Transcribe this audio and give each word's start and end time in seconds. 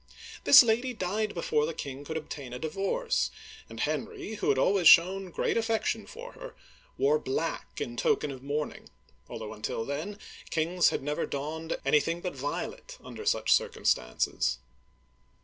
"This 0.45 0.63
lady 0.63 0.95
died 0.95 1.35
before 1.35 1.67
the 1.67 1.75
king 1.75 2.03
could 2.03 2.17
obtain 2.17 2.53
a 2.53 2.57
divorce, 2.57 3.29
and 3.69 3.79
Henry, 3.81 4.33
who 4.33 4.49
had 4.49 4.57
always 4.57 4.87
shown 4.87 5.29
great 5.29 5.57
affection 5.57 6.07
for 6.07 6.31
her, 6.31 6.55
wore 6.97 7.19
black 7.19 7.79
in 7.79 7.95
token 7.97 8.31
of 8.31 8.41
mourning, 8.41 8.89
although 9.29 9.53
until 9.53 9.85
then 9.85 10.17
kings 10.49 10.89
had 10.89 11.03
never 11.03 11.27
donned 11.27 11.77
anything 11.85 12.19
but 12.19 12.33
violet 12.35 12.97
under 13.03 13.27
such 13.27 13.51
circumstances. 13.53 14.57